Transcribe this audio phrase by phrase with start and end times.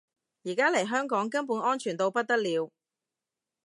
[0.45, 2.71] 而家嚟香港根本安全到不得了